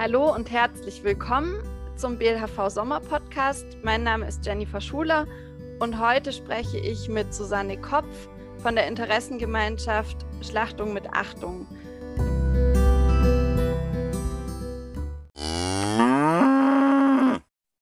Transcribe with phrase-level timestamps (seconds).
[0.00, 1.60] Hallo und herzlich willkommen
[1.96, 3.66] zum BLHV Sommer Podcast.
[3.82, 5.26] Mein Name ist Jennifer Schuler
[5.80, 11.66] und heute spreche ich mit Susanne Kopf von der Interessengemeinschaft Schlachtung mit Achtung.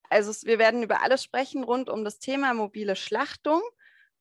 [0.08, 3.60] Also wir werden über alles sprechen rund um das Thema mobile Schlachtung.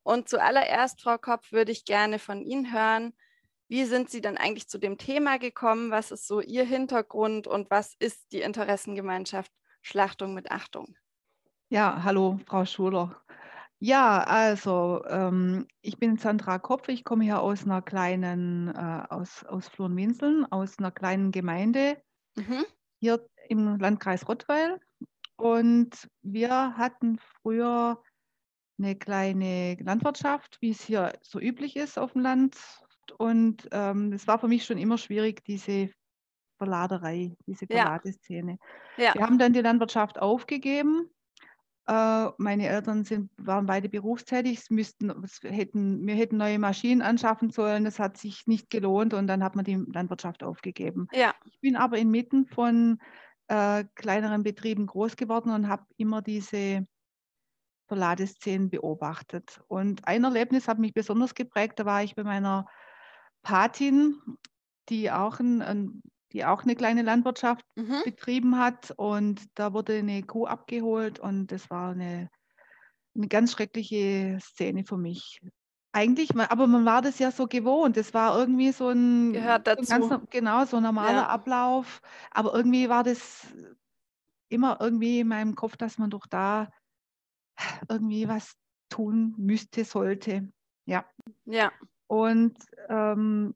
[0.04, 3.14] Und zuallererst, Frau Kopf, würde ich gerne von Ihnen hören,
[3.68, 5.92] wie sind Sie denn eigentlich zu dem Thema gekommen?
[5.92, 10.96] Was ist so Ihr Hintergrund und was ist die Interessengemeinschaft Schlachtung mit Achtung?
[11.70, 13.22] Ja, hallo, Frau Schuler.
[13.80, 19.44] Ja, also ähm, ich bin Sandra Kopf, ich komme hier aus einer kleinen, äh, aus,
[19.44, 22.02] aus Flohnwinseln, aus einer kleinen Gemeinde
[22.36, 22.66] mhm.
[23.00, 24.80] hier im Landkreis Rottweil.
[25.36, 28.02] Und wir hatten früher
[28.78, 32.56] eine kleine Landwirtschaft, wie es hier so üblich ist auf dem Land.
[33.18, 35.90] Und ähm, es war für mich schon immer schwierig, diese
[36.58, 38.58] Verladerei, diese Verladeszene.
[38.98, 39.14] Ja.
[39.14, 41.10] Wir haben dann die Landwirtschaft aufgegeben.
[41.88, 45.14] Äh, meine Eltern sind, waren beide berufstätig, müssten,
[45.44, 47.84] hätten, wir hätten neue Maschinen anschaffen sollen.
[47.84, 51.08] Das hat sich nicht gelohnt und dann hat man die Landwirtschaft aufgegeben.
[51.14, 51.34] Ja.
[51.46, 53.00] Ich bin aber inmitten von
[53.48, 56.88] äh, kleineren Betrieben groß geworden und habe immer diese
[57.88, 59.62] Verladeszenen beobachtet.
[59.68, 61.80] Und ein Erlebnis hat mich besonders geprägt.
[61.80, 62.66] Da war ich bei meiner
[63.46, 64.20] Patin,
[64.90, 66.02] die auch, ein, ein,
[66.34, 68.02] die auch eine kleine Landwirtschaft mhm.
[68.04, 68.92] betrieben hat.
[68.98, 72.30] Und da wurde eine Kuh abgeholt und das war eine,
[73.16, 75.40] eine ganz schreckliche Szene für mich.
[75.94, 77.96] Eigentlich, aber man war das ja so gewohnt.
[77.96, 79.88] Es war irgendwie so ein, Gehört dazu.
[79.88, 81.28] Ganz, genau, so ein normaler ja.
[81.28, 82.02] Ablauf.
[82.32, 83.48] Aber irgendwie war das
[84.50, 86.70] immer irgendwie in meinem Kopf, dass man doch da
[87.88, 88.56] irgendwie was
[88.90, 90.52] tun müsste, sollte.
[90.86, 91.06] Ja.
[91.46, 91.72] Ja.
[92.08, 92.58] Und
[92.90, 93.56] ähm,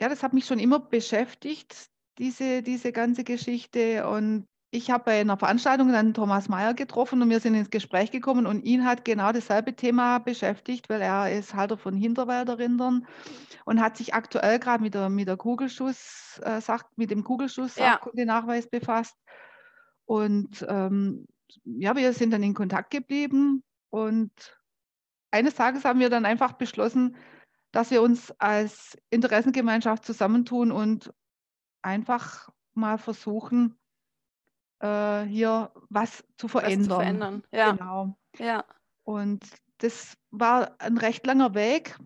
[0.00, 4.08] ja, das hat mich schon immer beschäftigt, diese, diese ganze Geschichte.
[4.08, 8.10] Und ich habe bei einer Veranstaltung dann Thomas Mayer getroffen und wir sind ins Gespräch
[8.10, 13.06] gekommen und ihn hat genau dasselbe Thema beschäftigt, weil er ist Halter von Hinterwälderrindern
[13.64, 17.76] und hat sich aktuell gerade mit der, mit der Kugelschuss, äh, sagt, mit dem Kugelschuss
[17.76, 18.00] ja.
[18.14, 19.16] Nachweis befasst.
[20.06, 21.26] Und ähm,
[21.64, 24.32] ja, wir sind dann in Kontakt geblieben und
[25.30, 27.16] eines Tages haben wir dann einfach beschlossen,
[27.74, 31.12] dass wir uns als Interessengemeinschaft zusammentun und
[31.82, 33.76] einfach mal versuchen,
[34.78, 36.78] äh, hier was zu verändern.
[36.78, 37.42] Was zu verändern.
[37.50, 37.72] Ja.
[37.72, 38.16] Genau.
[38.38, 38.64] Ja.
[39.02, 39.44] Und
[39.78, 41.98] das war ein recht langer Weg.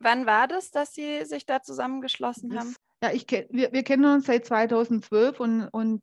[0.00, 2.76] Wann war das, dass Sie sich da zusammengeschlossen das, haben?
[3.00, 6.02] Ja, ich, wir, wir kennen uns seit 2012 und, und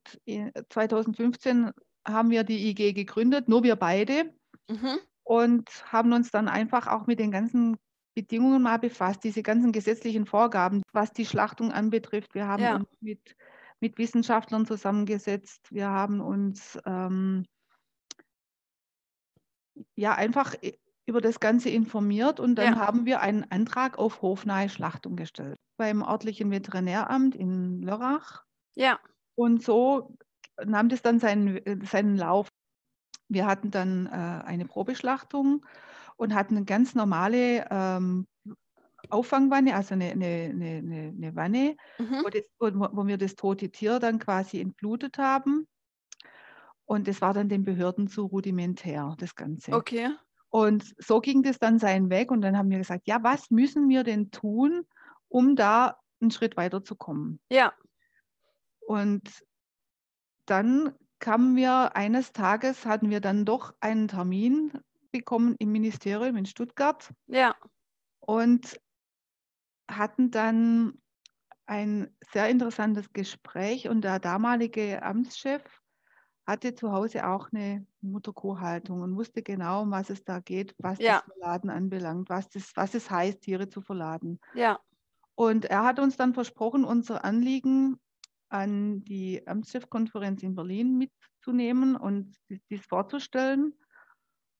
[0.69, 1.71] 2015
[2.07, 4.33] haben wir die IG gegründet, nur wir beide.
[4.69, 4.99] Mhm.
[5.23, 7.77] Und haben uns dann einfach auch mit den ganzen
[8.13, 12.35] Bedingungen mal befasst, diese ganzen gesetzlichen Vorgaben, was die Schlachtung anbetrifft.
[12.35, 12.75] Wir haben ja.
[12.75, 13.35] uns mit,
[13.79, 15.71] mit Wissenschaftlern zusammengesetzt.
[15.71, 17.45] Wir haben uns ähm,
[19.95, 20.55] ja einfach
[21.05, 22.79] über das Ganze informiert und dann ja.
[22.79, 28.43] haben wir einen Antrag auf hofnahe Schlachtung gestellt beim örtlichen Veterinäramt in Lörrach.
[28.75, 28.99] Ja.
[29.35, 30.15] Und so
[30.63, 32.49] nahm das dann seinen, seinen Lauf.
[33.29, 35.65] Wir hatten dann äh, eine Probeschlachtung
[36.21, 38.27] und hatten eine ganz normale ähm,
[39.09, 42.21] Auffangwanne, also eine, eine, eine, eine Wanne, mhm.
[42.23, 45.67] wo, das, wo, wo, wir das tote Tier dann quasi entblutet haben.
[46.85, 49.73] Und das war dann den Behörden zu rudimentär, das Ganze.
[49.73, 50.11] Okay.
[50.49, 52.29] Und so ging das dann seinen Weg.
[52.29, 54.85] Und dann haben wir gesagt, ja, was müssen wir denn tun,
[55.27, 57.39] um da einen Schritt weiterzukommen?
[57.49, 57.73] Ja.
[58.81, 59.43] Und
[60.45, 64.71] dann kamen wir eines Tages, hatten wir dann doch einen Termin
[65.11, 67.11] bekommen im Ministerium in Stuttgart.
[67.27, 67.55] Ja.
[68.19, 68.79] Und
[69.89, 71.01] hatten dann
[71.65, 75.63] ein sehr interessantes Gespräch und der damalige Amtschef
[76.45, 80.99] hatte zu Hause auch eine Mutterkuhhaltung und wusste genau, um was es da geht, was
[80.99, 81.19] ja.
[81.19, 84.39] das Verladen anbelangt, was, das, was es heißt, Tiere zu verladen.
[84.53, 84.79] Ja.
[85.35, 87.99] Und er hat uns dann versprochen, unser Anliegen
[88.49, 92.35] an die Amtschefkonferenz in Berlin mitzunehmen und
[92.69, 93.73] dies vorzustellen.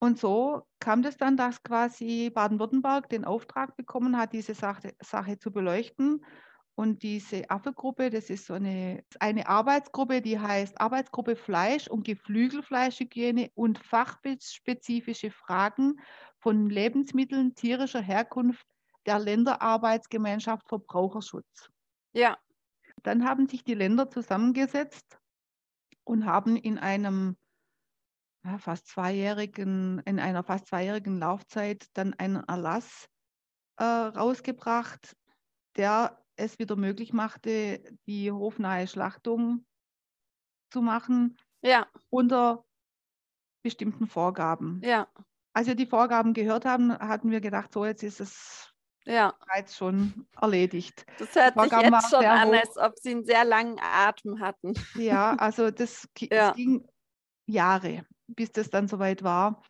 [0.03, 5.37] Und so kam das dann, dass quasi Baden-Württemberg den Auftrag bekommen hat, diese Sache, Sache
[5.37, 6.25] zu beleuchten.
[6.73, 13.51] Und diese AFE-Gruppe, das ist so eine, eine Arbeitsgruppe, die heißt Arbeitsgruppe Fleisch und Geflügelfleischhygiene
[13.53, 15.99] und fachspezifische Fragen
[16.39, 18.65] von Lebensmitteln tierischer Herkunft
[19.05, 21.69] der Länderarbeitsgemeinschaft Verbraucherschutz.
[22.13, 22.37] Ja,
[23.03, 25.19] dann haben sich die Länder zusammengesetzt
[26.03, 27.37] und haben in einem
[28.43, 33.07] ja, fast zweijährigen, in einer fast zweijährigen Laufzeit dann einen Erlass
[33.77, 35.15] äh, rausgebracht,
[35.75, 39.65] der es wieder möglich machte, die hofnahe Schlachtung
[40.71, 42.65] zu machen Ja, unter
[43.63, 44.81] bestimmten Vorgaben.
[44.83, 45.07] ja,
[45.53, 48.73] Als wir die Vorgaben gehört haben, hatten wir gedacht, so jetzt ist es
[49.05, 49.33] ja.
[49.39, 51.05] bereits schon erledigt.
[51.17, 52.53] Das hört sich jetzt schon an, hoch.
[52.53, 54.73] als ob Sie einen sehr langen Atem hatten.
[54.95, 56.49] Ja, also das Ja.
[56.49, 56.87] es ging
[57.45, 58.05] Jahre,
[58.35, 59.63] bis das dann soweit war.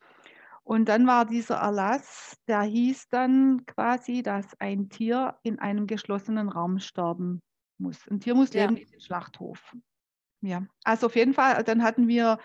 [0.64, 6.50] Und dann war dieser Erlass, der hieß dann quasi, dass ein Tier in einem geschlossenen
[6.50, 7.42] Raum sterben
[7.78, 8.08] muss.
[8.08, 8.62] Ein Tier muss Ja.
[8.62, 9.76] leben in den Schlachthof.
[10.42, 12.40] Ja, also auf jeden Fall, dann hatten wir,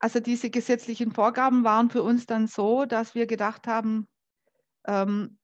[0.00, 4.08] also diese gesetzlichen Vorgaben waren für uns dann so, dass wir gedacht haben,
[4.86, 5.38] ähm,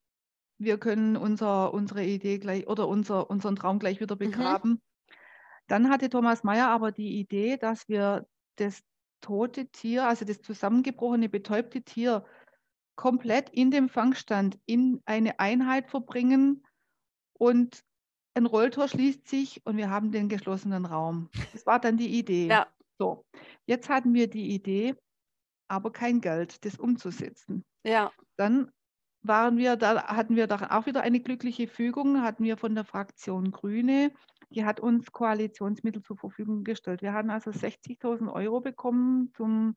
[0.59, 4.81] wir können unser, unsere Idee gleich oder unser, unseren Traum gleich wieder begraben.
[5.67, 8.27] Dann hatte Thomas Mayer aber die Idee, dass wir
[8.57, 8.81] das
[9.21, 12.25] tote Tier, also das zusammengebrochene, betäubte Tier,
[12.97, 16.67] komplett in dem Fangstand in eine Einheit verbringen
[17.39, 17.83] und
[18.35, 21.31] ein Rolltor schließt sich und wir haben den geschlossenen Raum.
[21.53, 22.49] Das war dann die Idee.
[22.49, 22.67] Ja,
[22.99, 23.25] So,
[23.67, 24.95] jetzt hatten wir die Idee,
[25.69, 27.65] aber kein Geld, das umzusetzen.
[27.85, 28.71] ja, Dann
[29.23, 32.85] waren wir, da hatten wir da auch wieder eine glückliche Fügung, hatten wir von der
[32.85, 34.13] Fraktion Grüne,
[34.51, 37.03] die hat uns Koalitionsmittel zur Verfügung gestellt.
[37.03, 39.77] Wir haben also 60.000 Euro bekommen zum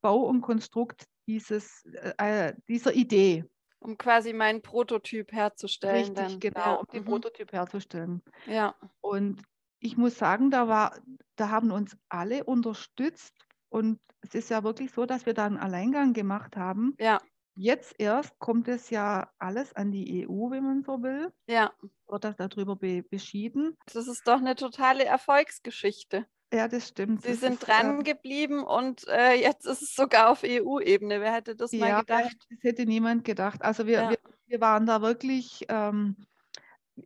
[0.00, 1.84] Bau und Konstrukt dieses,
[2.18, 3.44] äh, dieser Idee.
[3.80, 6.14] um quasi meinen Prototyp herzustellen.
[6.14, 6.40] Richtig, dann.
[6.40, 7.04] genau, Ja, um den mhm.
[7.04, 8.22] Prototyp herzustellen.
[8.46, 9.42] Ja, Und
[9.80, 10.98] ich muss sagen, da war,
[11.36, 13.34] da haben uns alle unterstützt.
[13.68, 16.96] Und es ist ja wirklich so, dass wir da einen Alleingang gemacht haben.
[16.98, 17.20] ja,
[17.56, 21.72] Jetzt erst kommt es ja alles an die EU, wenn man so will, ja.
[22.08, 23.76] wird das darüber be beschieden.
[23.92, 26.26] Das ist doch eine totale Erfolgsgeschichte.
[26.52, 27.22] Ja, das stimmt.
[27.22, 31.20] Sie Das sind ist, dran äh, geblieben und äh, jetzt ist es sogar auf EU-Ebene.
[31.20, 32.36] Wer hätte das mal ja, gedacht?
[32.50, 33.62] das hätte niemand gedacht.
[33.62, 34.10] Also wir, Ja.
[34.10, 36.16] wir, wir waren da wirklich, ähm,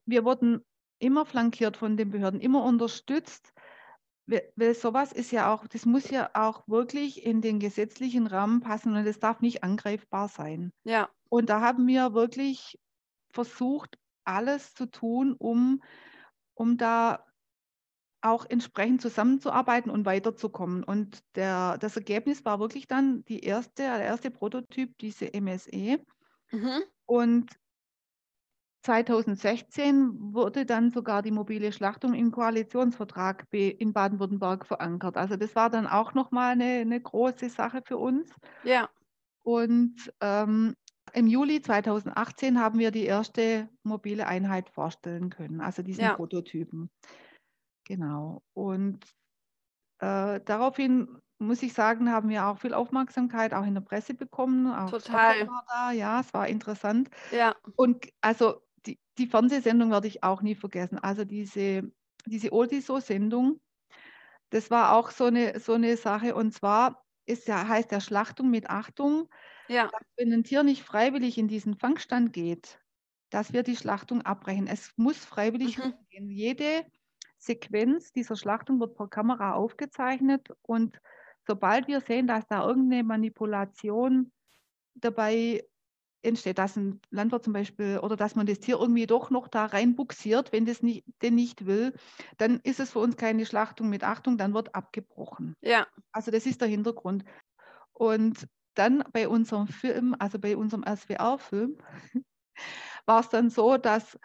[0.04, 0.64] wir wurden
[0.98, 3.52] immer flankiert von den Behörden, immer unterstützt.
[4.56, 8.94] Weil sowas ist ja auch, das muss ja auch wirklich in den gesetzlichen Rahmen passen
[8.94, 10.70] und es darf nicht angreifbar sein.
[10.84, 12.78] Ja, Und da haben wir wirklich
[13.30, 15.82] versucht, alles zu tun, um,
[16.54, 17.24] um da
[18.20, 20.84] auch entsprechend zusammenzuarbeiten und weiterzukommen.
[20.84, 26.04] Und der, das Ergebnis war wirklich dann die erste, der erste Prototyp, diese MSE.
[26.52, 26.82] mhm.
[27.06, 27.50] Und
[28.82, 35.16] 2016 wurde dann sogar die mobile Schlachtung im Koalitionsvertrag in Baden-Württemberg verankert.
[35.16, 38.30] Also das war dann auch nochmal eine, eine große Sache für uns.
[38.62, 38.88] ja,
[39.42, 40.74] Und ähm,
[41.14, 46.14] im Juli 2018 haben wir die erste mobile Einheit vorstellen können, also diesen Ja.
[46.14, 46.90] Prototypen.
[47.84, 48.42] Genau.
[48.54, 49.04] Und
[50.00, 54.72] äh, daraufhin muss ich sagen, haben wir auch viel Aufmerksamkeit auch in der Presse bekommen.
[54.72, 55.48] Auch Total.
[55.68, 57.08] Da, ja, es war interessant.
[57.30, 60.98] ja, Und also die, die Fernsehsendung werde ich auch nie vergessen.
[60.98, 61.92] Also diese,
[62.26, 63.60] diese Oldiso-Sendung,
[64.50, 66.34] das war auch so eine, so eine Sache.
[66.34, 69.28] Und zwar ist ja, heißt ja Schlachtung mit Achtung,
[69.68, 72.80] ja, dass wenn ein Tier nicht freiwillig in diesen Fangstand geht,
[73.30, 74.66] dass wir die Schlachtung abbrechen.
[74.66, 75.98] Es muss freiwillig Mhm.
[76.10, 76.30] gehen.
[76.30, 76.86] Jede
[77.38, 81.00] Sequenz dieser Schlachtung wird per Kamera aufgezeichnet und
[81.46, 84.32] sobald wir sehen, dass da irgendeine Manipulation
[84.94, 85.64] dabei
[86.22, 89.66] entsteht, dass ein Landwirt zum Beispiel oder dass man das Tier irgendwie doch noch da
[89.66, 91.94] reinbuxiert, wenn das nicht, denn nicht will,
[92.36, 95.54] dann ist es für uns keine Schlachtung mit Achtung, dann wird abgebrochen.
[95.60, 97.24] ja, Also das ist der Hintergrund.
[97.92, 101.78] Und dann bei unserem Film, also bei unserem SWR-Film,
[103.06, 104.18] war es dann so, dass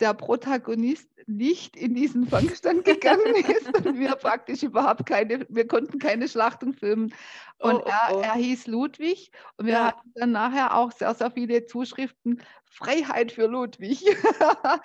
[0.00, 5.98] der Protagonist nicht in diesen Fangstand gegangen ist und wir praktisch überhaupt keine, wir konnten
[5.98, 7.12] keine Schlachtung filmen.
[7.58, 8.20] Und Oh, oh, er, oh.
[8.20, 9.86] er hieß Ludwig und wir Ja.
[9.88, 14.04] hatten dann nachher auch sehr, sehr viele Zuschriften, Freiheit für Ludwig.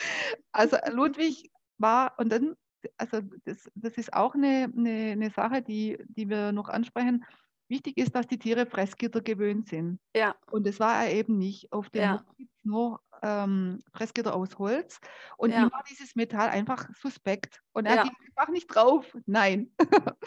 [0.52, 2.56] also Ludwig war, und dann,
[2.98, 7.26] also das, das ist auch eine, eine, eine Sache, die, die wir noch ansprechen.
[7.68, 10.00] Wichtig ist, dass die Tiere Fressgitter gewöhnt sind.
[10.16, 11.72] ja, Und das war er eben nicht.
[11.72, 12.14] Auf dem Ja.
[12.14, 15.00] Hof gibt es nur ähm, Fressgitter aus Holz.
[15.38, 15.58] Und Ja.
[15.58, 17.62] ihm war dieses Metall einfach suspekt.
[17.74, 18.04] Und er Ja.
[18.04, 19.16] ging einfach nicht drauf.
[19.26, 19.72] Nein.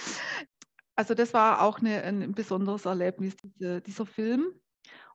[0.96, 4.60] also das war auch eine, ein besonderes Erlebnis, diese, dieser Film.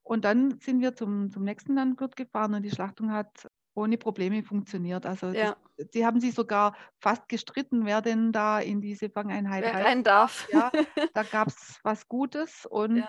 [0.04, 4.44] Und dann sind wir zum, zum nächsten Landwirt gefahren und die Schlachtung hat ohne Probleme
[4.44, 5.06] funktioniert.
[5.06, 5.56] Also ja.
[5.78, 9.86] das, sie haben sich sogar fast gestritten, wer denn da in diese Fangeinheit Wer rein
[9.86, 10.48] rein darf.
[10.52, 10.74] ja,
[11.14, 13.08] da gab es was Gutes und Ja.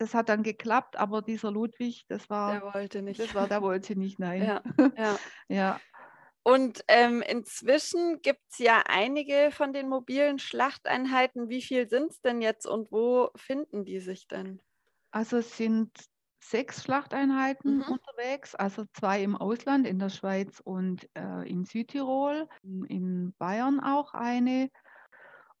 [0.00, 3.18] Das hat dann geklappt, aber dieser Ludwig, das war, Der wollte nicht.
[3.18, 4.50] das war, der wollte nicht, nein.
[4.50, 4.62] Ja,
[4.96, 5.20] ja.
[5.48, 5.82] Ja,
[6.42, 11.48] Und ähm, inzwischen gibt es ja einige von den mobilen Schlachteinheiten.
[11.48, 14.62] Wie viel sind es denn jetzt und wo finden die sich denn?
[15.10, 15.90] also es sind
[16.42, 17.82] sechs Schlachteinheiten Mhm.
[17.82, 24.14] unterwegs, also zwei im Ausland, in der Schweiz und äh, in Südtirol, in Bayern auch
[24.14, 24.70] eine.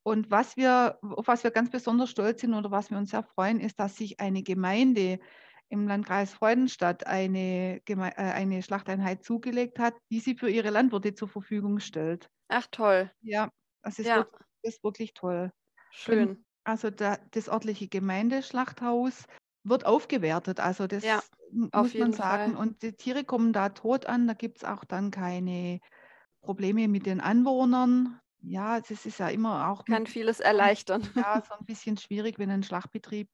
[0.02, 3.22] Und was wir, auf was wir ganz besonders stolz sind oder was wir uns sehr
[3.22, 5.20] freuen, ist, dass sich eine Gemeinde
[5.68, 11.14] im Landkreis Freudenstadt eine, Geme äh, eine Schlachteinheit zugelegt hat, die sie für ihre Landwirte
[11.14, 12.28] zur Verfügung stellt.
[12.48, 13.10] Ach toll.
[13.22, 13.50] Ja,
[13.82, 14.16] das ist, Ja.
[14.16, 15.50] wirklich, das ist wirklich toll.
[15.90, 16.44] Schön.
[16.64, 19.24] Also da, das örtliche Gemeindeschlachthaus
[19.64, 20.60] wird aufgewertet.
[20.60, 22.54] Also das Ja, muss man sagen.
[22.54, 22.56] Fall.
[22.56, 24.26] Und die Tiere kommen da tot an.
[24.26, 25.80] Da gibt es auch dann keine
[26.42, 28.20] Probleme mit den Anwohnern.
[28.42, 31.06] Ja, das ist ja immer auch Kann mit, vieles erleichtern.
[31.14, 33.30] ja, so ein bisschen schwierig, wenn ein Schlachtbetrieb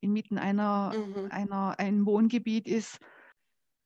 [0.00, 1.30] inmitten einer, Mhm.
[1.30, 2.98] einer, ein Wohngebiet ist.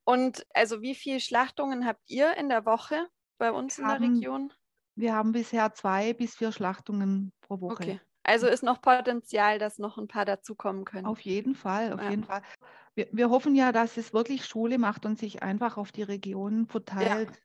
[0.04, 3.08] Und also wie viele Schlachtungen habt ihr in der Woche
[3.38, 4.52] bei uns in der haben Region?
[4.96, 7.92] Wir haben bisher zwei bis vier Schlachtungen pro Woche.
[7.92, 8.00] Okay.
[8.22, 11.16] Also ist noch Potenzial, dass noch ein paar dazukommen können.
[11.16, 12.08] Auf jeden Fall, auf Ja.
[12.08, 12.42] jeden Fall.
[12.94, 16.66] Wir, wir hoffen ja, dass es wirklich Schule macht und sich einfach auf die Region
[16.66, 17.30] verteilt.
[17.30, 17.40] Ja,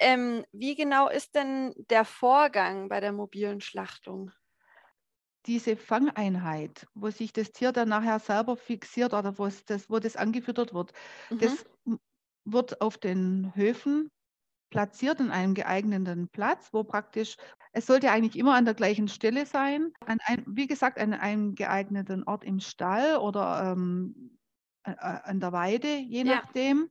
[0.00, 4.32] ähm, wie genau ist denn der Vorgang bei der mobilen Schlachtung?
[5.46, 9.98] Diese Fangeinheit, wo sich das Tier dann nachher selber fixiert oder wo, es das, wo
[10.00, 10.92] das angefüttert wird,
[11.30, 11.36] Mhm.
[11.38, 11.64] das
[12.44, 14.10] wird auf den Höfen
[14.70, 17.36] platziert in einem geeigneten Platz, wo praktisch,
[17.72, 21.54] es sollte eigentlich immer an der gleichen Stelle sein, an ein, wie gesagt, an einem
[21.56, 24.38] geeigneten Ort im Stall oder ähm,
[24.84, 26.42] an der Weide, je Ja.
[26.42, 26.90] nachdem.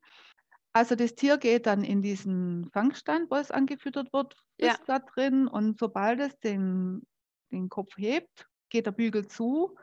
[0.75, 4.75] Also das Tier geht dann in diesen Fangstand, wo es angefüttert wird, Ja.
[4.75, 7.03] frisst da drin und sobald es den,
[7.51, 9.75] den Kopf hebt, geht der Bügel zu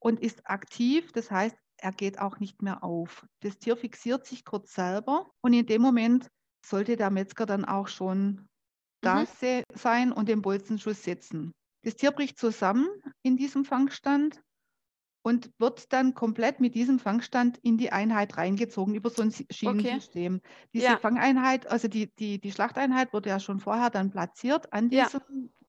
[0.00, 1.12] und ist aktiv.
[1.12, 3.26] Das heißt, er geht auch nicht mehr auf.
[3.42, 6.28] Das Tier fixiert sich kurz selber und in dem Moment
[6.66, 8.48] sollte der Metzger dann auch schon
[9.02, 9.26] da Mhm.
[9.26, 11.52] se- sein und den Bolzenschuss setzen.
[11.84, 12.88] Das Tier bricht zusammen
[13.22, 14.42] in diesem Fangstand
[15.22, 20.40] und wird dann komplett mit diesem Fangstand in die Einheit reingezogen über so ein Schienensystem.
[20.74, 20.98] Diese Ja.
[20.98, 25.10] Fangeinheit, also die, die, die Schlachteinheit wurde ja schon vorher dann platziert an Ja.
[25.10, 25.20] diesem,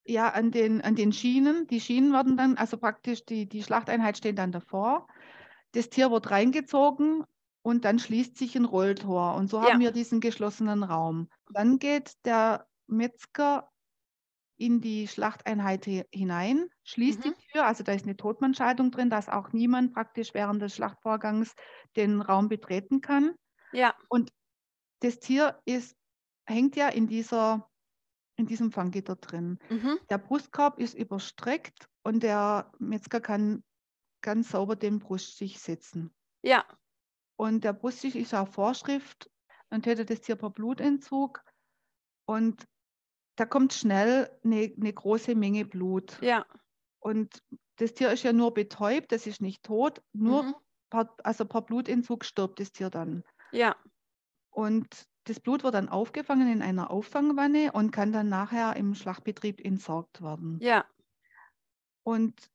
[0.05, 1.67] ja, an den, an den Schienen.
[1.67, 5.07] Die Schienen werden dann, also praktisch die, die Schlachteinheit steht dann davor.
[5.73, 7.23] Das Tier wird reingezogen
[7.63, 9.35] und dann schließt sich ein Rolltor.
[9.35, 9.61] Und so Ja.
[9.61, 11.29] haben wir diesen geschlossenen Raum.
[11.49, 13.70] Dann geht der Metzger
[14.61, 17.33] in die Schlachteinheit hi- hinein, schließt Mhm.
[17.35, 21.55] die Tür, also da ist eine Totmannschaltung drin, dass auch niemand praktisch während des Schlachtvorgangs
[21.95, 23.35] den Raum betreten kann.
[23.71, 24.31] Ja, Und
[25.01, 25.97] das Tier ist,
[26.47, 27.69] hängt ja in, dieser,
[28.37, 29.59] in diesem Fanggitter drin.
[29.69, 29.97] mhm.
[30.09, 33.63] Der Brustkorb ist überstreckt und der Metzger kann
[34.21, 36.13] ganz sauber den Bruststich setzen.
[36.43, 36.65] ja,
[37.37, 39.29] Und der Bruststich ist auch Vorschrift
[39.69, 41.43] und hätte das Tier per Blutentzug.
[42.25, 42.65] Und
[43.35, 46.19] da kommt schnell eine, eine große Menge Blut.
[46.21, 46.45] ja.
[46.99, 47.43] Und
[47.77, 50.01] das Tier ist ja nur betäubt, das ist nicht tot.
[50.13, 50.55] Nur Mhm.
[50.91, 53.23] per, also per Blutentzug stirbt das Tier dann.
[53.51, 53.75] Ja,
[54.53, 59.59] Und das Blut wird dann aufgefangen in einer Auffangwanne und kann dann nachher im Schlachtbetrieb
[59.63, 60.59] entsorgt werden.
[60.59, 60.85] ja,
[62.03, 62.49] Und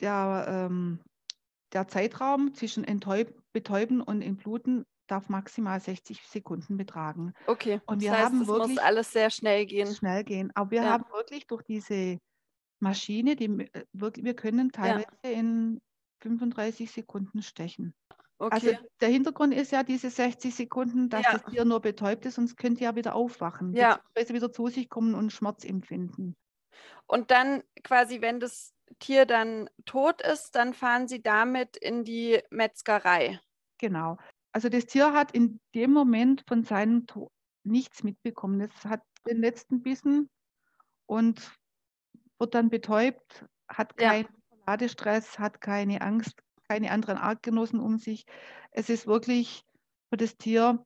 [0.00, 1.00] der, ähm,
[1.72, 7.34] der Zeitraum zwischen Enttäub Betäuben und Entbluten darf maximal 60 Sekunden betragen.
[7.46, 7.80] okay.
[7.86, 9.98] Und das wir heißt, haben es muss wirklich alles sehr schnell gehen.
[9.98, 10.50] schnell gehen.
[10.54, 10.88] Aber wir Ja.
[10.88, 12.18] haben wirklich durch diese
[12.80, 15.80] Maschine, die, äh, wirklich, wir können teilweise in
[16.22, 17.94] 35 Sekunden stechen.
[18.50, 18.78] Also Okay.
[19.00, 21.30] der Hintergrund ist ja diese 60 Sekunden, dass Ja.
[21.30, 24.02] das Tier nur betäubt ist, sonst könnte ja wieder aufwachen, Ja.
[24.14, 26.36] beziehungsweise wieder zu sich kommen und Schmerz empfinden.
[27.06, 32.40] Und dann quasi, wenn das Tier dann tot ist, dann fahren Sie damit in die
[32.50, 33.40] Metzgerei.
[33.78, 34.18] Genau.
[34.52, 37.30] Also das Tier hat in dem Moment von seinem Tod
[37.64, 38.60] nichts mitbekommen.
[38.60, 40.28] Es hat den letzten Bissen
[41.06, 41.54] und
[42.38, 44.10] wird dann betäubt, hat Ja.
[44.10, 44.28] keinen
[44.66, 48.24] Ladestress, hat keine Angst, keine anderen Artgenossen um sich.
[48.72, 49.62] Es ist wirklich
[50.10, 50.84] für das Tier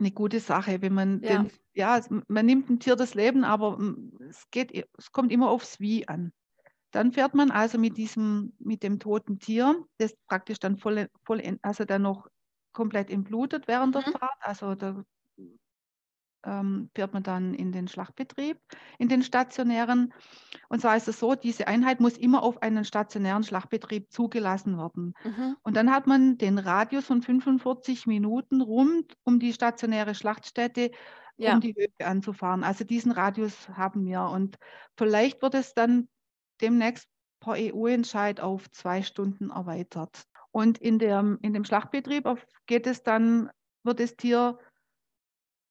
[0.00, 1.42] eine gute Sache, wenn man Ja.
[1.42, 3.78] den, ja, man nimmt dem Tier das Leben, aber
[4.28, 6.32] es geht, es kommt immer aufs Wie an.
[6.92, 11.42] Dann fährt man also mit diesem, mit dem toten Tier, das praktisch dann voll, voll
[11.62, 12.28] also dann noch
[12.78, 14.12] komplett entblutet während der Mhm.
[14.12, 15.04] Fahrt, also da
[16.44, 18.58] ähm, fährt man dann in den Schlachtbetrieb,
[18.98, 20.14] in den stationären.
[20.68, 25.14] Und zwar ist es so, diese Einheit muss immer auf einen stationären Schlachtbetrieb zugelassen werden.
[25.24, 25.56] Mhm.
[25.62, 30.92] Und dann hat man den Radius von 45 Minuten rund um die stationäre Schlachtstätte,
[31.36, 31.54] Ja.
[31.54, 32.64] um die Höfe anzufahren.
[32.64, 34.22] Also diesen Radius haben wir.
[34.22, 34.58] Und
[34.96, 36.08] vielleicht wird es dann
[36.60, 37.08] demnächst
[37.40, 40.24] per EU-Entscheid auf zwei Stunden erweitert.
[40.58, 42.28] Und in, der, in dem Schlachtbetrieb
[42.66, 43.48] geht es dann,
[43.84, 44.58] wird das Tier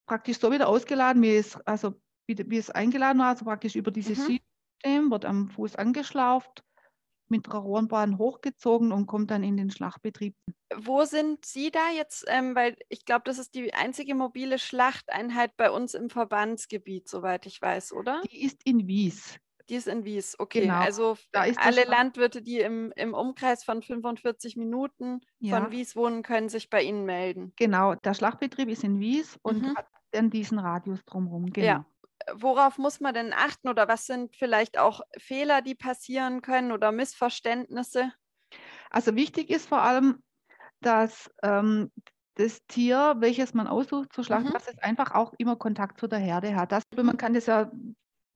[0.05, 3.91] praktisch so wieder ausgeladen, wie es, also wie, wie es eingeladen war, also praktisch über
[3.91, 4.39] dieses Mhm.
[4.85, 6.63] Schienensystem, wird am Fuß angeschlauft,
[7.27, 10.37] mit der Rohrbahn hochgezogen und kommt dann in den Schlachtbetrieb.
[10.73, 12.23] Wo sind Sie da jetzt?
[12.29, 17.45] Ähm, weil ich glaube, das ist die einzige mobile Schlachteinheit bei uns im Verbandsgebiet, soweit
[17.45, 18.21] ich weiß, oder?
[18.31, 19.37] Die ist in Wies.
[19.69, 20.61] Die ist in Wies, okay.
[20.61, 20.79] Genau.
[20.81, 21.17] Also
[21.55, 25.59] alle Landwirte, die im, im Umkreis von 45 Minuten Ja.
[25.59, 27.53] von Wies wohnen, können sich bei Ihnen melden.
[27.57, 29.75] Genau, der Schlachtbetrieb ist in Wies und Mhm.
[29.75, 31.47] hat dann diesen Radius drumherum.
[31.47, 31.67] Genau.
[31.67, 31.85] Ja.
[32.33, 36.91] Worauf muss man denn achten oder was sind vielleicht auch Fehler, die passieren können oder
[36.91, 38.11] Missverständnisse?
[38.89, 40.21] Also wichtig ist vor allem,
[40.81, 41.91] dass ähm,
[42.35, 44.53] das Tier, welches man aussucht zu schlachten, Mhm.
[44.53, 46.71] dass es einfach auch immer Kontakt zu der Herde hat.
[46.71, 47.71] Das, man kann das ja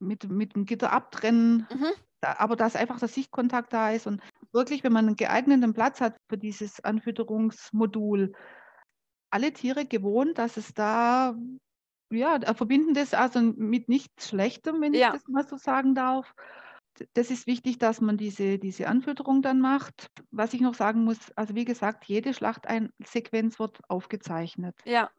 [0.02, 1.92] mit, mit dem Gitter abtrennen, Mhm.
[2.20, 6.00] da, aber dass einfach der Sichtkontakt da ist und wirklich, wenn man einen geeigneten Platz
[6.00, 8.32] hat für dieses Anfütterungsmodul,
[9.30, 11.36] alle Tiere gewohnt, dass es da,
[12.12, 15.08] ja, verbinden das also mit nichts Schlechtem, wenn Ja.
[15.14, 16.32] ich das mal so sagen darf.
[17.14, 20.08] Das ist wichtig, dass man diese, diese Anfütterung dann macht.
[20.30, 24.74] Was ich noch sagen muss, also wie gesagt, jede Schlachtsequenz wird aufgezeichnet.
[24.84, 25.12] Ja.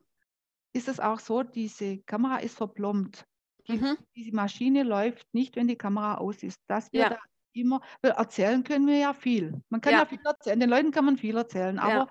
[0.76, 3.26] Ist es auch so, diese Kamera ist verplombt.
[3.68, 3.98] Mhm.
[4.16, 6.60] diese Maschine läuft nicht, wenn die Kamera aus ist.
[6.68, 7.10] Dass wir Ja.
[7.10, 7.18] da
[7.54, 9.62] immer, erzählen können wir ja viel.
[9.70, 10.06] Man kann ja, Ja.
[10.06, 11.84] viel erzählen, den Leuten kann man viel erzählen, Ja.
[11.84, 12.08] aber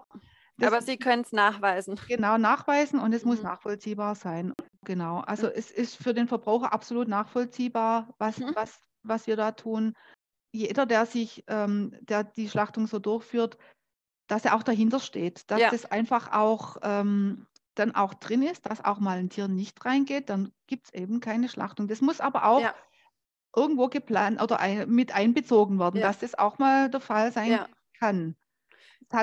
[0.59, 1.99] das Aber Sie können es nachweisen.
[2.07, 3.45] genau nachweisen und es muss Mhm.
[3.45, 4.53] nachvollziehbar sein.
[4.85, 5.19] Genau.
[5.21, 8.53] Also es ist für den Verbraucher absolut nachvollziehbar, was, Mhm.
[8.55, 9.95] was, was wir da tun.
[10.55, 13.57] Jeder, der sich, ähm, der die Schlachtung so durchführt,
[14.29, 15.71] dass er auch dahinter steht, dass Ja.
[15.71, 20.31] das einfach auch ähm, dann auch drin ist, dass auch mal ein Tier nicht reingeht,
[20.31, 21.89] dann gibt es eben keine Schlachtung.
[21.89, 22.75] Das muss aber auch Ja.
[23.57, 26.03] irgendwo geplant oder ein, mit einbezogen werden, Ja.
[26.03, 27.69] dass das auch mal der Fall sein Ja.
[27.99, 28.37] kann.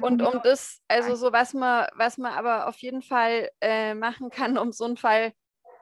[0.01, 4.29] Und um das, also so was man, was man aber auf jeden Fall äh, machen
[4.29, 5.33] kann, um so einen Fall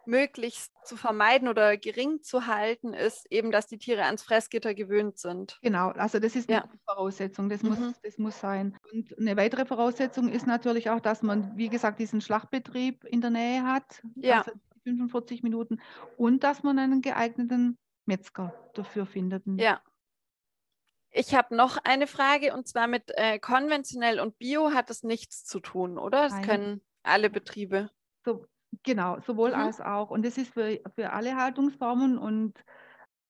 [0.07, 5.17] möglichst zu vermeiden oder gering zu halten, ist eben, dass die Tiere ans Fressgitter gewöhnt
[5.19, 5.59] sind.
[5.61, 6.69] Genau, also das ist eine Ja.
[6.85, 7.93] Voraussetzung, das muss, Mhm.
[8.03, 8.77] das muss sein.
[8.91, 13.29] Und eine weitere Voraussetzung ist natürlich auch, dass man, wie gesagt, diesen Schlachtbetrieb in der
[13.31, 14.39] Nähe hat, Ja.
[14.39, 14.51] also
[14.83, 15.79] 45 Minuten,
[16.17, 19.43] und dass man einen geeigneten Metzger dafür findet.
[19.57, 19.81] Ja.
[21.09, 25.45] Ich habe noch eine Frage und zwar mit äh, konventionell und Bio hat es nichts
[25.45, 26.23] zu tun, oder?
[26.23, 26.41] Das Nein.
[26.43, 27.89] können alle Betriebe.
[28.23, 28.45] So,
[28.83, 29.55] genau, sowohl Mhm.
[29.55, 30.11] als auch.
[30.11, 32.63] Und das ist für, für alle Haltungsformen und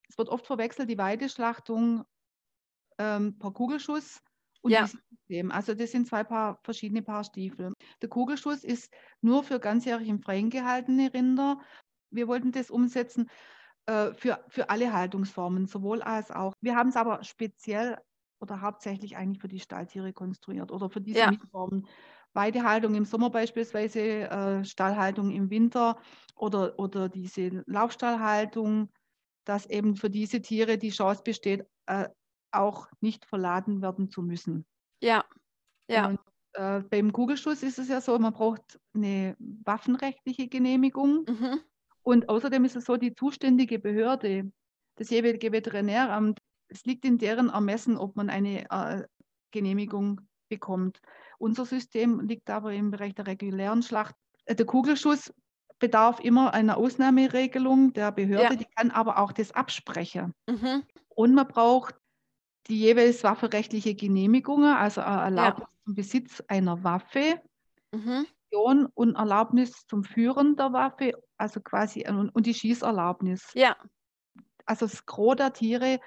[0.10, 2.06] es wird oft verwechselt, die Weideschlachtung
[3.00, 4.22] ähm, per Kugelschuss
[4.62, 4.88] und Ja.
[4.88, 5.52] System.
[5.52, 7.74] Also das sind zwei Paar, verschiedene Paar Stiefel.
[8.02, 11.62] Der Kugelschuss ist nur für ganzjährig im Freien gehaltene Rinder.
[12.12, 13.30] Wir wollten das umsetzen
[13.88, 16.54] äh, für, für alle Haltungsformen, sowohl als auch.
[16.62, 17.98] Wir haben es aber speziell
[18.42, 21.28] oder hauptsächlich eigentlich für die Stalltiere konstruiert oder für diese Ja.
[21.28, 21.88] Mietformen.
[22.38, 26.00] Weidehaltung im Sommer beispielsweise, äh, Stallhaltung im Winter
[26.36, 28.90] oder, oder diese Laufstallhaltung,
[29.44, 32.08] dass eben für diese Tiere die Chance besteht, äh,
[32.52, 34.66] auch nicht verladen werden zu müssen.
[35.02, 35.26] Ja.
[35.90, 36.08] Ja.
[36.08, 36.20] Und
[36.54, 41.26] äh, beim Kugelschuss ist es ja so, man braucht eine waffenrechtliche Genehmigung.
[41.28, 41.60] Mhm.
[42.04, 44.52] Und außerdem ist es so, die zuständige Behörde,
[44.96, 49.04] das jeweilige Veterinäramt, es liegt in deren Ermessen, ob man eine äh,
[49.52, 51.00] Genehmigung bekommt.
[51.38, 54.16] Unser System liegt aber im Bereich der regulären Schlacht.
[54.46, 55.34] Äh, Der Kugelschuss
[55.80, 58.56] bedarf immer einer Ausnahmeregelung der Behörde, Ja.
[58.56, 60.34] die kann aber auch das absprechen.
[60.50, 60.84] Mhm.
[61.10, 61.96] Und man braucht
[62.68, 67.42] die jeweils waffenrechtliche Genehmigungen, also eine Erlaubnis zum Besitz einer Waffe
[67.94, 68.28] Mhm.
[68.52, 73.52] Und Erlaubnis zum Führen der Waffe, also quasi und, und die Schießerlaubnis.
[73.54, 73.76] Ja.
[74.66, 76.00] Also das Gros der Tiere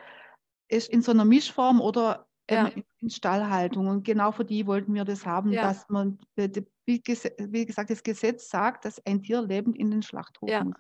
[0.69, 2.69] ist in so einer Mischform oder Ja.
[2.69, 3.87] ähm, in Stallhaltung.
[3.87, 5.63] Und genau für die wollten wir das haben, Ja.
[5.63, 6.49] dass man, äh,
[6.87, 10.65] wie, ges- wie gesagt, das Gesetz sagt, dass ein Tier lebend in den Schlachthof Ja.
[10.65, 10.77] muss.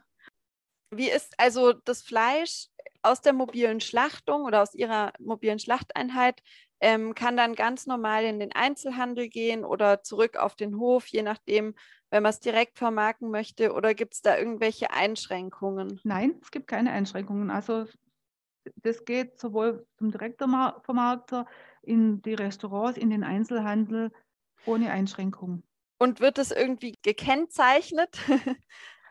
[0.92, 2.66] Wie ist also das Fleisch
[3.02, 6.42] aus der mobilen Schlachtung oder aus Ihrer mobilen Schlachteinheit
[6.80, 11.22] ähm, kann dann ganz normal in den Einzelhandel gehen oder zurück auf den Hof, je
[11.22, 11.74] nachdem,
[12.10, 16.00] wenn man es direkt vermarkten möchte oder gibt es da irgendwelche Einschränkungen?
[16.02, 17.50] Nein, es gibt keine Einschränkungen.
[17.50, 17.86] Also
[18.76, 21.46] das geht sowohl zum Direktvermarkter,
[21.82, 24.12] in die Restaurants, in den Einzelhandel
[24.66, 25.62] ohne Einschränkung.
[25.98, 28.18] Und wird es irgendwie gekennzeichnet?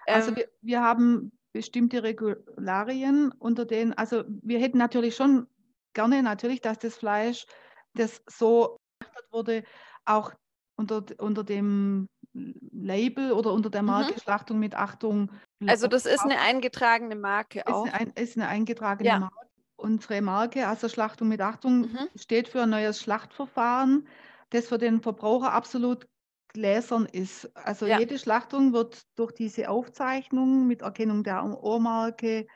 [0.08, 5.46] Also wir, wir haben bestimmte Regularien, unter denen, also wir hätten natürlich schon
[5.94, 7.46] gerne natürlich, dass das Fleisch,
[7.94, 9.64] das so gemacht wurde,
[10.06, 10.34] auch
[10.78, 15.32] unter, unter dem Label oder unter der Marke Schlachtung mit Achtung.
[15.68, 17.86] Also das ist eine eingetragene Marke ist auch.
[17.86, 19.16] eine, ein- ist eine eingetragene Ja.
[19.16, 19.36] Marke.
[19.76, 22.10] Unsere Marke, also Schlachtung mit Achtung, Mhm.
[22.16, 24.08] steht für ein neues Schlachtverfahren,
[24.50, 26.06] das für den Verbraucher absolut
[26.50, 27.56] gläsern ist.
[27.56, 27.98] Also Ja.
[27.98, 32.48] jede Schlachtung wird durch diese Aufzeichnung mit Erkennung der Ohrmarke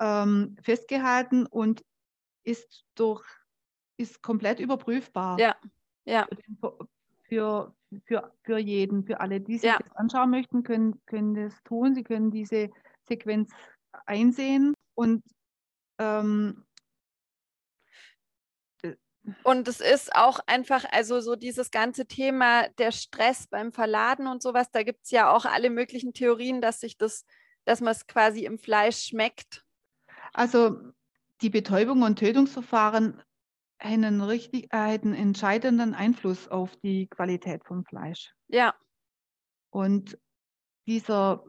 [0.00, 1.82] ähm, festgehalten und
[2.44, 3.24] ist durch
[3.98, 5.54] ist komplett überprüfbar Ja,
[6.04, 6.58] ja, für, den,
[7.32, 9.78] für, für, für jeden, für alle, die sich Ja.
[9.78, 11.94] das anschauen möchten, können, können das tun.
[11.94, 12.68] Sie können diese
[13.08, 13.50] Sequenz
[14.04, 15.22] einsehen und
[15.98, 16.64] Ähm,
[19.44, 24.42] und es ist auch einfach, also so dieses ganze Thema der Stress beim Verladen und
[24.42, 27.24] sowas, da gibt es ja auch alle möglichen Theorien, dass sich das,
[27.64, 29.64] dass man es quasi im Fleisch schmeckt.
[30.32, 30.76] Also
[31.40, 33.22] die Betäubung und Tötungsverfahren
[33.82, 38.34] einen, richtig, einen entscheidenden Einfluss auf die Qualität vom Fleisch.
[38.48, 38.74] Ja.
[39.70, 40.18] Und
[40.86, 41.44] dieser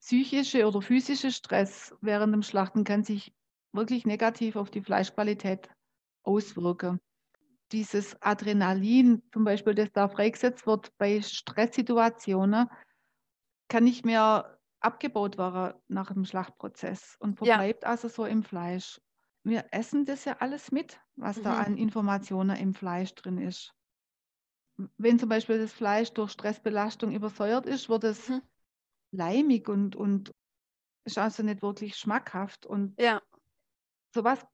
[0.00, 3.32] psychische oder physische Stress während dem Schlachten kann sich
[3.72, 5.68] wirklich negativ auf die Fleischqualität
[6.24, 7.00] auswirken.
[7.70, 12.68] Dieses Adrenalin zum Beispiel, das da freigesetzt wird bei Stresssituationen,
[13.68, 17.88] kann nicht mehr abgebaut werden nach dem Schlachtprozess und verbleibt ja.
[17.88, 19.00] also so im Fleisch.
[19.44, 21.42] Wir essen das ja alles mit, was mhm.
[21.42, 23.74] da an Informationen im Fleisch drin ist.
[24.96, 28.42] Wenn zum Beispiel das Fleisch durch Stressbelastung übersäuert ist, wird es mhm.
[29.12, 30.32] leimig und, und
[31.04, 32.66] ist also nicht wirklich schmackhaft.
[32.66, 33.20] Und ja.
[34.14, 34.44] sowas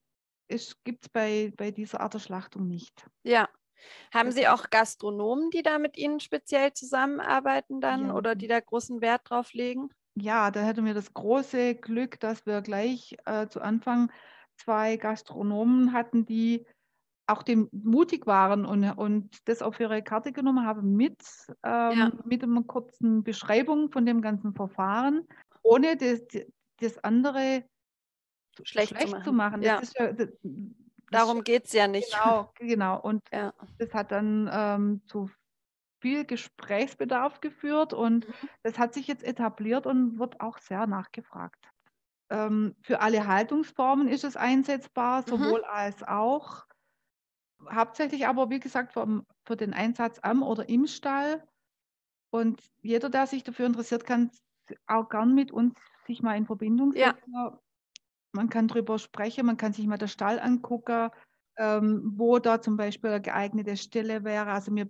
[0.85, 3.07] gibt es bei, bei dieser Art der Schlachtung nicht.
[3.23, 3.49] Ja.
[4.13, 8.15] Haben Sie auch Gastronomen, die da mit Ihnen speziell zusammenarbeiten dann ja.
[8.15, 9.91] oder die da großen Wert drauf legen?
[10.17, 14.11] Ja, da hatten wir das große Glück, dass wir gleich äh, zu Anfang
[14.59, 16.67] zwei Gastronomen hatten, die
[17.27, 21.21] auch dem mutig waren und, und das auf ihre Karte genommen haben mit,
[21.63, 22.13] ähm, ja.
[22.25, 25.27] mit einer kurzen Beschreibung von dem ganzen Verfahren,
[25.63, 26.23] ohne das,
[26.81, 27.65] das andere
[28.63, 29.25] schlecht, schlecht zu machen.
[29.25, 29.63] Zu machen.
[29.63, 29.83] Ja.
[29.99, 30.29] ja das,
[31.11, 32.13] Darum geht es ja nicht.
[32.13, 33.01] Genau, genau.
[33.01, 33.23] Und
[33.79, 35.31] das hat dann ähm, zu
[36.01, 38.49] viel Gesprächsbedarf geführt und mhm.
[38.63, 41.69] das hat sich jetzt etabliert und wird auch sehr nachgefragt.
[42.31, 45.27] Ähm, für alle Haltungsformen ist es einsetzbar, mhm.
[45.27, 45.71] sowohl mhm.
[45.71, 46.67] als auch.
[47.71, 51.43] Hauptsächlich aber, wie gesagt, für, für den Einsatz am oder im Stall.
[52.31, 54.31] Und jeder, der sich dafür interessiert, kann
[54.87, 55.75] auch gern mit uns
[56.07, 57.33] sich mal in Verbindung setzen.
[57.33, 57.59] Ja.
[58.33, 61.11] Man kann darüber sprechen, man kann sich mal den Stall angucken,
[61.57, 64.51] ähm, wo da zum Beispiel eine geeignete Stelle wäre.
[64.51, 64.89] Also wir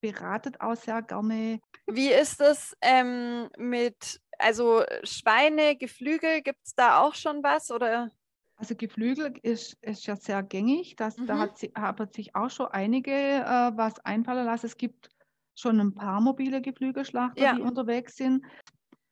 [0.00, 1.60] beratet auch sehr gerne.
[1.86, 8.10] Wie ist es ähm, mit, also Schweine, Geflügel, gibt es da auch schon was oder?
[8.56, 10.96] Also Geflügel ist, ist ja sehr gängig.
[10.96, 11.26] Das, mhm.
[11.26, 14.66] Da hat, sie, hat sich auch schon einige äh, was einfallen lassen.
[14.66, 15.10] Es gibt
[15.54, 17.54] schon ein paar mobile Geflügelschlachter, ja.
[17.54, 18.44] die unterwegs sind.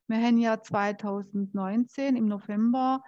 [0.08, 3.02] Wir haben ja 2019 im November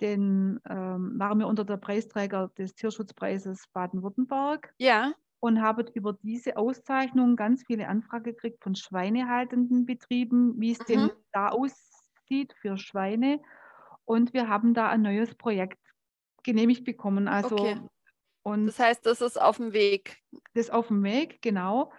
[0.00, 4.72] den, ähm, waren wir unter der Preisträger des Tierschutzpreises Baden-Württemberg.
[4.78, 5.12] Ja.
[5.40, 10.84] Und haben über diese Auszeichnung ganz viele Anfragen gekriegt von schweinehaltenden Betrieben, wie es mhm.
[10.88, 13.40] denn da aussieht für Schweine.
[14.04, 15.78] Und wir haben da ein neues Projekt
[16.42, 17.28] genehmigt bekommen.
[17.28, 17.80] Also, okay.
[18.42, 20.16] und das heißt, das ist auf dem Weg.
[20.54, 21.92] Das ist auf dem Weg, genau.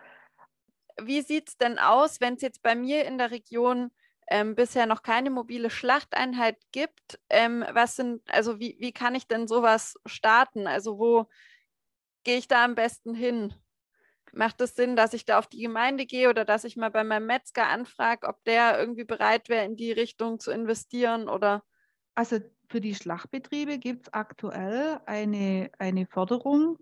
[1.02, 3.92] Wie sieht es denn aus, wenn es jetzt bei mir in der Region
[4.30, 7.20] ähm, bisher noch keine mobile Schlachteinheit gibt.
[7.30, 10.68] Ähm, was sind, also wie, wie kann ich denn sowas starten?
[10.68, 11.28] Also wo
[12.30, 13.56] gehe ich da am besten hin?
[14.34, 17.04] Macht es Sinn, dass ich da auf die Gemeinde gehe oder dass ich mal bei
[17.04, 21.64] meinem Metzger anfrage, ob der irgendwie bereit wäre, in die Richtung zu investieren oder?
[22.14, 22.38] Also
[22.70, 26.78] für die Schlachtbetriebe gibt es aktuell eine, eine Förderung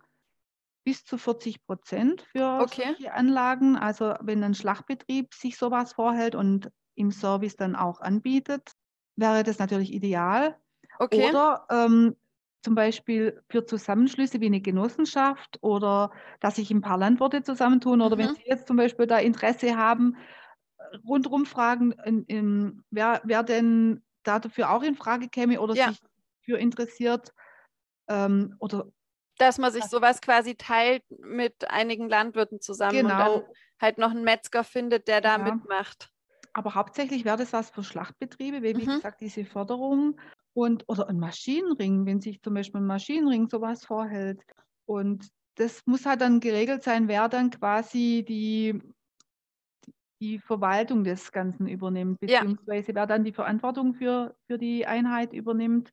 [0.84, 2.88] bis zu 40 Prozent für okay.
[2.88, 3.78] solche Anlagen.
[3.78, 8.74] Also wenn ein Schlachtbetrieb sich sowas vorhält und im Service dann auch anbietet,
[9.16, 10.60] wäre das natürlich ideal.
[11.00, 11.30] Okay.
[11.30, 12.18] Oder ähm,
[12.68, 18.18] zum Beispiel für Zusammenschlüsse wie eine Genossenschaft oder dass sich ein paar Landwirte zusammentun oder
[18.18, 18.20] mhm.
[18.20, 20.18] wenn Sie jetzt zum Beispiel da Interesse haben,
[21.08, 25.88] rundherum fragen, in, in, wer, wer denn da dafür auch in Frage käme oder ja.
[25.88, 26.02] sich
[26.42, 27.34] für interessiert
[28.10, 28.88] ähm, oder
[29.38, 33.36] dass man sich sowas quasi teilt mit einigen Landwirten zusammen genau.
[33.36, 35.54] und dann halt noch einen Metzger findet, der da ja.
[35.54, 36.12] mitmacht.
[36.52, 38.96] Aber hauptsächlich wäre das was für Schlachtbetriebe, wie, wie mhm.
[38.96, 40.20] gesagt, diese Förderung
[40.58, 44.42] und oder ein Maschinenring, wenn sich zum Beispiel ein Maschinenring sowas vorhält.
[44.88, 48.82] Und das muss halt dann geregelt sein, wer dann quasi die,
[50.22, 52.96] die Verwaltung des Ganzen übernimmt, beziehungsweise ja.
[52.96, 55.92] wer dann die Verantwortung für, für die Einheit übernimmt.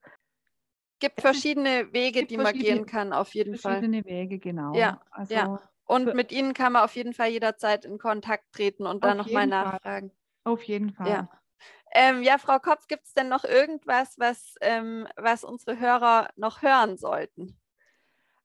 [1.01, 3.85] Gibt verschiedene Wege, gibt die man gehen kann, auf jeden verschiedene Fall.
[3.85, 4.97] Verschiedene Wege, genau.
[4.97, 5.49] Ja, also ja.
[5.87, 9.47] Und mit ihnen kann man auf jeden Fall jederzeit in Kontakt treten und dann nochmal
[9.49, 10.13] nachfragen.
[10.45, 11.29] Auf jeden Fall.
[11.29, 11.44] Ja.
[11.93, 16.63] Ähm, ja, Frau Kopf, gibt es denn noch irgendwas, was, ähm, was unsere Hörer noch
[16.63, 17.57] hören sollten?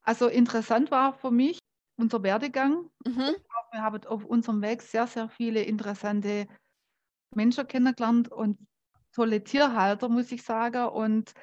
[0.04, 1.60] Also interessant war für mich
[1.98, 2.90] unser Werdegang.
[3.06, 3.36] Mhm.
[3.72, 6.48] Wir haben auf unserem Weg sehr, sehr viele interessante
[7.36, 8.58] Menschen kennengelernt und
[9.14, 10.88] tolle Tierhalter, muss ich sagen.
[10.88, 11.34] Und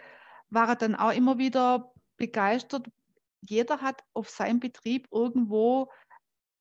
[0.50, 2.86] waren dann auch immer wieder begeistert.
[3.42, 5.90] Jeder hat auf seinem Betrieb irgendwo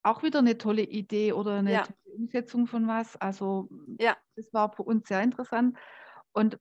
[0.04, 1.84] auch wieder eine tolle Idee oder eine ja.
[2.15, 3.15] Umsetzung von was.
[3.17, 4.17] Also ja.
[4.36, 5.78] das war für uns sehr interessant
[6.34, 6.60] und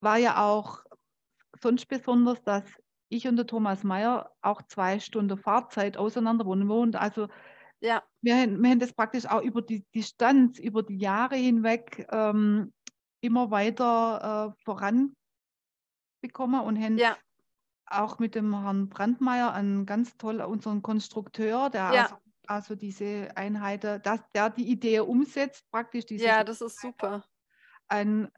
[0.00, 0.84] war ja auch
[1.60, 2.64] sonst besonders, dass
[3.08, 6.70] ich und der Thomas Mayer auch zwei Stunden Fahrzeit auseinander wohnen.
[6.70, 7.28] Und also
[7.80, 12.06] Ja, wir, haben- wir haben das praktisch auch über die Distanz, über die Jahre hinweg
[12.10, 12.72] ähm,
[13.20, 15.14] immer weiter äh, voranbekommen
[16.60, 17.16] und haben ja,
[17.86, 22.02] auch mit dem Herrn Brandmeier einen ganz toll, unseren Konstrukteur, der Ja.
[22.02, 22.16] also,
[22.54, 27.24] also diese Einheiten, dass der die Idee umsetzt, praktisch diese ja, das ist super.
[27.88, 28.28] ein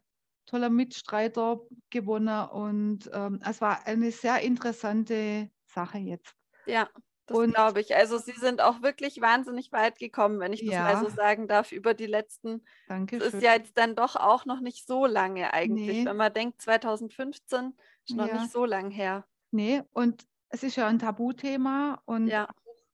[0.45, 6.35] toller Mitstreiter gewonnen und ähm, es war eine sehr interessante Sache jetzt.
[6.67, 6.89] Ja,
[7.27, 7.95] das glaube ich.
[7.95, 11.09] Also Sie sind auch wirklich wahnsinnig weit gekommen, wenn ich das mal so Ja.
[11.09, 14.85] sagen darf, über die letzten Danke Es ist ja jetzt dann doch auch noch nicht
[14.87, 16.03] so lange eigentlich.
[16.03, 16.05] Nee.
[16.05, 18.31] Wenn man denkt, 2015 ist noch Ja.
[18.31, 19.27] nicht so lang her.
[19.51, 22.47] Nee, und es ist ja ein Tabuthema und Ja.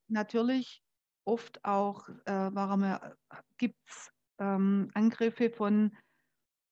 [0.07, 0.83] natürlich
[1.25, 2.85] oft auch, äh, warum
[3.57, 5.95] gibt es ähm, Angriffe von,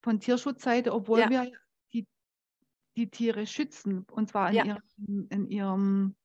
[0.01, 1.29] von Tierschutzseite, obwohl Ja.
[1.29, 1.51] wir
[1.93, 2.07] die,
[2.97, 4.63] die Tiere schützen und zwar in, Ja.
[4.65, 6.15] ihrem, in ihrem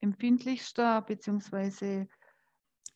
[0.00, 2.08] empfindlichster beziehungsweise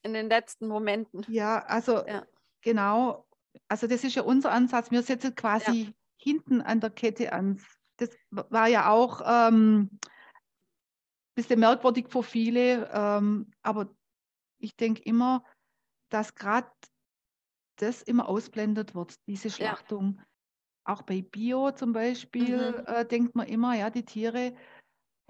[0.02, 1.24] In den letzten Momenten.
[1.28, 2.26] ja, also Ja.
[2.62, 3.26] genau,
[3.68, 4.90] also das ist ja unser Ansatz.
[4.90, 7.60] Wir setzen quasi hinten an der Kette an.
[7.96, 10.00] Das war ja auch ähm, ein
[11.34, 13.94] bisschen merkwürdig für viele, ähm, aber
[14.64, 15.44] ich denke immer,
[16.10, 16.70] dass gerade
[17.76, 20.20] das immer ausblendet wird, diese Schlachtung.
[20.86, 22.86] Auch bei Bio zum Beispiel Mhm.
[22.86, 24.54] äh, denkt man immer, ja, die Tiere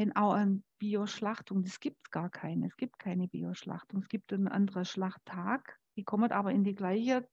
[0.01, 1.62] haben auch eine Bioschlachtung.
[1.62, 2.66] Das gibt es gar keine.
[2.66, 4.03] Es gibt keine Bioschlachtung.
[4.03, 5.79] Es gibt einen anderen Schlachttag.
[5.97, 7.29] Die kommen aber in die gleiche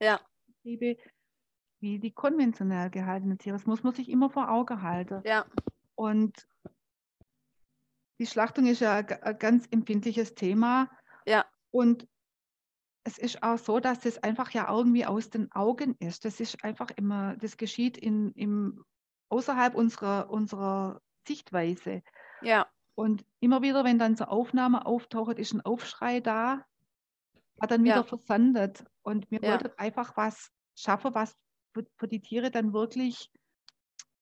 [0.00, 0.96] Ja, Betriebe
[1.80, 3.56] wie die konventionell gehaltenen Tiere.
[3.56, 5.22] Das muss man sich immer vor Augen halten.
[5.24, 5.44] ja,
[5.96, 6.46] Und
[8.20, 10.88] die Schlachtung ist ja ein ganz empfindliches Thema.
[11.26, 12.06] Ja, Und
[13.04, 16.24] es ist auch so, dass das einfach ja irgendwie aus den Augen ist.
[16.24, 18.84] Das ist einfach immer, das geschieht in, im,
[19.30, 22.02] außerhalb unserer, unserer Sichtweise.
[22.40, 26.64] ja, Und immer wieder, wenn dann so Aufnahme auftaucht, ist ein Aufschrei da,
[27.60, 28.04] hat dann wieder Ja.
[28.04, 28.84] versandet.
[29.02, 29.44] Und wir Ja.
[29.44, 31.36] wollten einfach was schaffen, was
[31.74, 33.30] für, für die Tiere dann wirklich,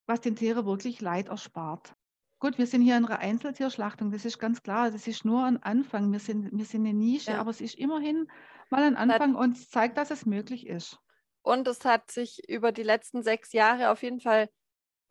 [0.06, 1.96] was den Tieren wirklich Leid erspart.
[2.42, 4.90] Gut, wir sind hier in einer Einzeltierschlachtung, das ist ganz klar.
[4.90, 6.10] Das ist nur ein Anfang.
[6.10, 7.38] Wir sind, wir sind eine Nische, Ja.
[7.38, 8.26] aber es ist immerhin
[8.68, 10.98] mal ein Anfang und zeigt, dass es möglich ist.
[11.42, 14.48] Und es hat sich über die letzten sechs Jahre auf jeden Fall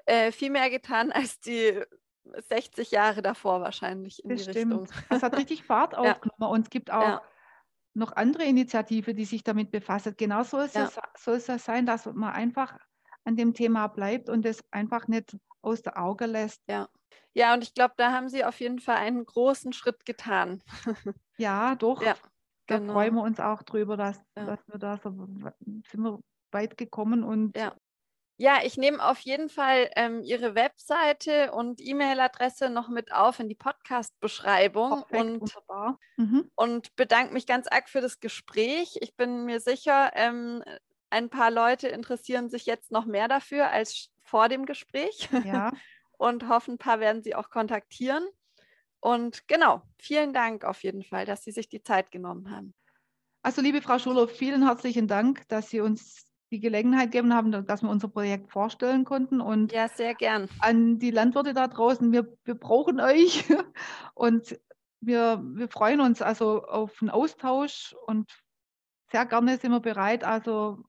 [0.07, 1.81] äh, viel mehr getan als die
[2.49, 4.73] 60 Jahre davor wahrscheinlich in Das die stimmt.
[4.73, 4.87] Richtung.
[5.09, 6.17] Es hat richtig Fahrt Ja.
[6.17, 7.21] aufgenommen und es gibt auch Ja.
[7.93, 10.15] noch andere Initiativen, die sich damit befassen.
[10.17, 10.89] Genau so soll es, Ja.
[11.17, 12.77] soll es ja sein, dass man einfach
[13.23, 16.61] an dem Thema bleibt und es einfach nicht aus der Auge lässt.
[16.67, 16.89] Ja,
[17.53, 20.61] und ich glaube, da haben Sie auf jeden Fall einen großen Schritt getan.
[21.37, 22.01] Ja, doch.
[22.03, 22.15] Ja,
[22.67, 22.93] da genau.
[22.93, 24.45] freuen wir uns auch drüber, dass, Ja.
[24.45, 26.19] dass wir da so sind wir
[26.51, 27.75] weit gekommen und Ja.
[28.37, 33.47] Ja, ich nehme auf jeden Fall ähm, Ihre Webseite und E-Mail-Adresse noch mit auf in
[33.49, 35.43] die Podcast-Beschreibung und.
[36.17, 36.49] Mhm.
[36.55, 38.97] und bedanke mich ganz arg für das Gespräch.
[39.01, 40.63] Ich bin mir sicher, ähm,
[41.11, 45.71] ein paar Leute interessieren sich jetzt noch mehr dafür als vor dem Gespräch Ja,
[46.21, 48.23] und hoffe, ein paar werden Sie auch kontaktieren.
[48.99, 52.73] Und genau, vielen Dank auf jeden Fall, dass Sie sich die Zeit genommen haben.
[53.41, 57.81] also liebe Frau Schuler, vielen herzlichen Dank, dass Sie uns die Gelegenheit gegeben haben, dass
[57.81, 60.47] wir unser Projekt vorstellen konnten und Ja, sehr gern.
[60.59, 63.45] an die Landwirte da draußen, wir, wir brauchen euch
[64.13, 64.59] und
[64.99, 68.29] wir, wir freuen uns also auf einen Austausch und
[69.11, 70.83] sehr gerne sind wir bereit, also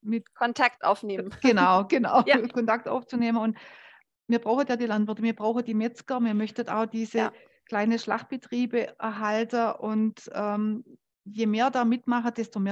[0.00, 1.34] mit Kontakt aufnehmen.
[1.42, 2.38] genau, genau, Ja.
[2.48, 3.36] Kontakt aufzunehmen.
[3.36, 3.58] Und
[4.30, 7.34] wir brauchen ja die Landwirte, wir brauchen die Metzger, wir möchten auch diese Ja.
[7.66, 10.84] kleine Schlachtbetriebe erhalten und ähm,
[11.24, 12.68] je mehr da mitmachen, desto mehr